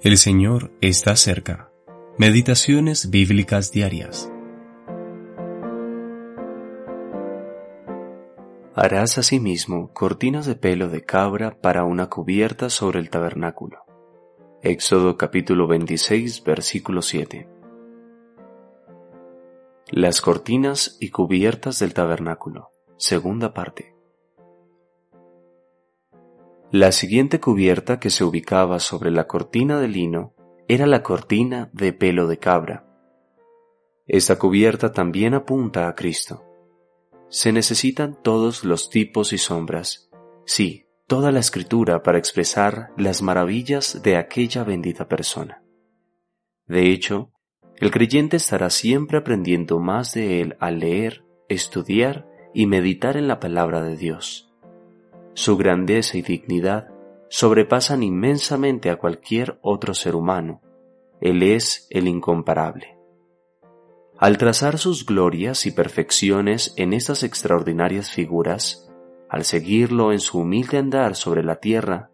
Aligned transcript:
El 0.00 0.16
Señor 0.16 0.70
está 0.80 1.16
cerca. 1.16 1.72
Meditaciones 2.18 3.10
bíblicas 3.10 3.72
diarias. 3.72 4.30
Harás 8.76 9.18
asimismo 9.18 9.92
cortinas 9.92 10.46
de 10.46 10.54
pelo 10.54 10.88
de 10.88 11.02
cabra 11.04 11.60
para 11.60 11.82
una 11.82 12.08
cubierta 12.08 12.70
sobre 12.70 13.00
el 13.00 13.10
tabernáculo. 13.10 13.78
Éxodo 14.62 15.16
capítulo 15.16 15.66
26 15.66 16.44
versículo 16.44 17.02
7. 17.02 17.48
Las 19.90 20.20
cortinas 20.20 20.96
y 21.00 21.10
cubiertas 21.10 21.80
del 21.80 21.92
tabernáculo. 21.92 22.70
Segunda 22.98 23.52
parte. 23.52 23.97
La 26.70 26.92
siguiente 26.92 27.40
cubierta 27.40 27.98
que 27.98 28.10
se 28.10 28.24
ubicaba 28.24 28.78
sobre 28.78 29.10
la 29.10 29.26
cortina 29.26 29.80
de 29.80 29.88
lino 29.88 30.34
era 30.68 30.86
la 30.86 31.02
cortina 31.02 31.70
de 31.72 31.94
pelo 31.94 32.26
de 32.26 32.38
cabra. 32.38 32.84
Esta 34.06 34.38
cubierta 34.38 34.92
también 34.92 35.32
apunta 35.32 35.88
a 35.88 35.94
Cristo. 35.94 36.44
Se 37.30 37.52
necesitan 37.52 38.18
todos 38.22 38.64
los 38.64 38.90
tipos 38.90 39.32
y 39.32 39.38
sombras, 39.38 40.10
sí, 40.44 40.84
toda 41.06 41.32
la 41.32 41.38
escritura 41.38 42.02
para 42.02 42.18
expresar 42.18 42.90
las 42.98 43.22
maravillas 43.22 44.02
de 44.02 44.18
aquella 44.18 44.62
bendita 44.62 45.08
persona. 45.08 45.62
De 46.66 46.92
hecho, 46.92 47.32
el 47.76 47.90
creyente 47.90 48.36
estará 48.36 48.68
siempre 48.68 49.16
aprendiendo 49.16 49.78
más 49.78 50.12
de 50.12 50.42
él 50.42 50.56
al 50.60 50.80
leer, 50.80 51.24
estudiar 51.48 52.28
y 52.52 52.66
meditar 52.66 53.16
en 53.16 53.26
la 53.26 53.40
palabra 53.40 53.80
de 53.80 53.96
Dios 53.96 54.47
su 55.38 55.56
grandeza 55.56 56.18
y 56.18 56.22
dignidad 56.22 56.88
sobrepasan 57.28 58.02
inmensamente 58.02 58.90
a 58.90 58.96
cualquier 58.96 59.60
otro 59.62 59.94
ser 59.94 60.16
humano. 60.16 60.60
Él 61.20 61.44
es 61.44 61.86
el 61.90 62.08
incomparable. 62.08 62.98
Al 64.18 64.36
trazar 64.36 64.78
sus 64.78 65.06
glorias 65.06 65.64
y 65.64 65.70
perfecciones 65.70 66.74
en 66.76 66.92
estas 66.92 67.22
extraordinarias 67.22 68.10
figuras, 68.10 68.90
al 69.28 69.44
seguirlo 69.44 70.10
en 70.10 70.18
su 70.18 70.40
humilde 70.40 70.76
andar 70.76 71.14
sobre 71.14 71.44
la 71.44 71.60
tierra, 71.60 72.10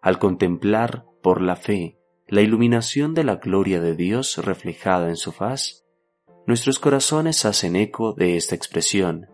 al 0.00 0.20
contemplar 0.20 1.04
por 1.20 1.42
la 1.42 1.56
fe 1.56 1.98
la 2.28 2.42
iluminación 2.42 3.12
de 3.12 3.24
la 3.24 3.36
gloria 3.36 3.80
de 3.80 3.96
Dios 3.96 4.38
reflejada 4.38 5.08
en 5.08 5.16
su 5.16 5.32
faz, 5.32 5.84
nuestros 6.46 6.78
corazones 6.78 7.44
hacen 7.44 7.74
eco 7.74 8.12
de 8.12 8.36
esta 8.36 8.54
expresión 8.54 9.26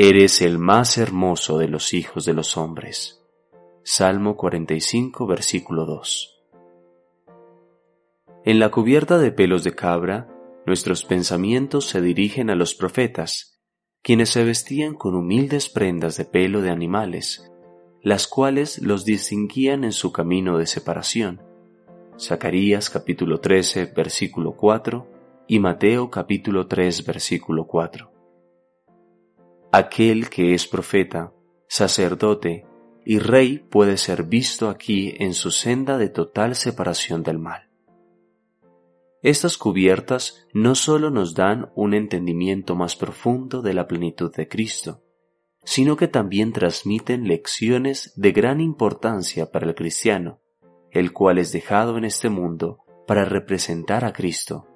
Eres 0.00 0.42
el 0.42 0.58
más 0.58 0.96
hermoso 0.96 1.58
de 1.58 1.66
los 1.66 1.92
hijos 1.92 2.24
de 2.24 2.32
los 2.32 2.56
hombres. 2.56 3.20
Salmo 3.82 4.36
45, 4.36 5.26
versículo 5.26 5.86
2. 5.86 6.40
En 8.44 8.60
la 8.60 8.70
cubierta 8.70 9.18
de 9.18 9.32
pelos 9.32 9.64
de 9.64 9.74
cabra, 9.74 10.28
nuestros 10.66 11.04
pensamientos 11.04 11.86
se 11.86 12.00
dirigen 12.00 12.48
a 12.48 12.54
los 12.54 12.76
profetas, 12.76 13.60
quienes 14.00 14.28
se 14.28 14.44
vestían 14.44 14.94
con 14.94 15.16
humildes 15.16 15.68
prendas 15.68 16.16
de 16.16 16.26
pelo 16.26 16.62
de 16.62 16.70
animales, 16.70 17.50
las 18.00 18.28
cuales 18.28 18.80
los 18.80 19.04
distinguían 19.04 19.82
en 19.82 19.90
su 19.90 20.12
camino 20.12 20.58
de 20.58 20.66
separación. 20.66 21.42
Zacarías 22.16 22.88
capítulo 22.88 23.40
13, 23.40 23.86
versículo 23.86 24.52
4 24.52 25.08
y 25.48 25.58
Mateo 25.58 26.08
capítulo 26.08 26.68
3, 26.68 27.04
versículo 27.04 27.66
4 27.66 28.17
aquel 29.72 30.30
que 30.30 30.54
es 30.54 30.66
profeta, 30.66 31.32
sacerdote 31.68 32.66
y 33.04 33.18
rey 33.18 33.58
puede 33.58 33.96
ser 33.96 34.24
visto 34.24 34.68
aquí 34.68 35.14
en 35.18 35.34
su 35.34 35.50
senda 35.50 35.98
de 35.98 36.08
total 36.08 36.54
separación 36.54 37.22
del 37.22 37.38
mal. 37.38 37.68
Estas 39.22 39.58
cubiertas 39.58 40.46
no 40.52 40.74
solo 40.74 41.10
nos 41.10 41.34
dan 41.34 41.70
un 41.74 41.92
entendimiento 41.92 42.76
más 42.76 42.96
profundo 42.96 43.62
de 43.62 43.74
la 43.74 43.88
plenitud 43.88 44.34
de 44.34 44.46
Cristo, 44.46 45.02
sino 45.64 45.96
que 45.96 46.08
también 46.08 46.52
transmiten 46.52 47.26
lecciones 47.26 48.12
de 48.16 48.32
gran 48.32 48.60
importancia 48.60 49.50
para 49.50 49.66
el 49.66 49.74
cristiano, 49.74 50.40
el 50.92 51.12
cual 51.12 51.38
es 51.38 51.52
dejado 51.52 51.98
en 51.98 52.04
este 52.04 52.30
mundo 52.30 52.78
para 53.06 53.24
representar 53.24 54.04
a 54.04 54.12
Cristo, 54.12 54.66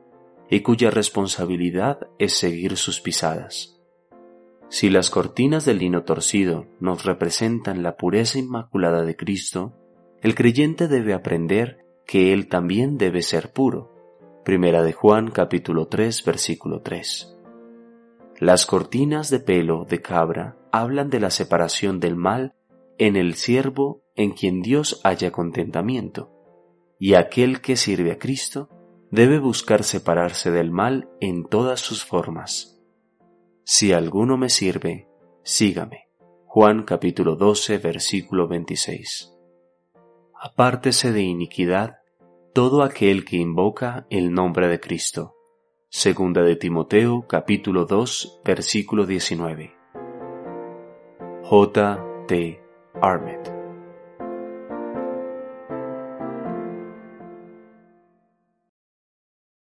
y 0.50 0.60
cuya 0.60 0.90
responsabilidad 0.90 2.08
es 2.18 2.34
seguir 2.34 2.76
sus 2.76 3.00
pisadas. 3.00 3.81
Si 4.72 4.88
las 4.88 5.10
cortinas 5.10 5.66
del 5.66 5.80
lino 5.80 6.04
torcido 6.04 6.64
nos 6.80 7.04
representan 7.04 7.82
la 7.82 7.98
pureza 7.98 8.38
inmaculada 8.38 9.02
de 9.04 9.16
Cristo, 9.16 9.74
el 10.22 10.34
creyente 10.34 10.88
debe 10.88 11.12
aprender 11.12 11.84
que 12.06 12.32
él 12.32 12.48
también 12.48 12.96
debe 12.96 13.20
ser 13.20 13.52
puro. 13.52 13.92
Primera 14.46 14.82
de 14.82 14.94
Juan 14.94 15.30
capítulo 15.30 15.88
3 15.88 16.24
versículo 16.24 16.80
3. 16.80 17.36
Las 18.38 18.64
cortinas 18.64 19.28
de 19.28 19.40
pelo 19.40 19.84
de 19.84 20.00
cabra 20.00 20.56
hablan 20.72 21.10
de 21.10 21.20
la 21.20 21.28
separación 21.28 22.00
del 22.00 22.16
mal 22.16 22.54
en 22.96 23.16
el 23.16 23.34
siervo 23.34 24.00
en 24.14 24.30
quien 24.30 24.62
Dios 24.62 25.02
haya 25.04 25.32
contentamiento, 25.32 26.32
y 26.98 27.12
aquel 27.12 27.60
que 27.60 27.76
sirve 27.76 28.12
a 28.12 28.18
Cristo 28.18 28.70
debe 29.10 29.38
buscar 29.38 29.84
separarse 29.84 30.50
del 30.50 30.70
mal 30.70 31.10
en 31.20 31.44
todas 31.44 31.80
sus 31.80 32.06
formas 32.06 32.72
si 33.64 33.92
alguno 33.92 34.36
me 34.36 34.48
sirve, 34.48 35.08
sígame. 35.42 36.08
Juan 36.46 36.82
capítulo 36.82 37.36
12 37.36 37.78
versículo 37.78 38.48
26. 38.48 39.32
Apártese 40.34 41.12
de 41.12 41.22
iniquidad 41.22 41.98
todo 42.52 42.82
aquel 42.82 43.24
que 43.24 43.36
invoca 43.36 44.06
el 44.10 44.32
nombre 44.32 44.68
de 44.68 44.80
Cristo. 44.80 45.34
Segunda 45.88 46.42
de 46.42 46.56
Timoteo 46.56 47.26
capítulo 47.28 47.86
2 47.86 48.40
versículo 48.44 49.06
19. 49.06 49.72
J. 51.44 52.04
T. 52.26 52.60
Armet 53.00 53.61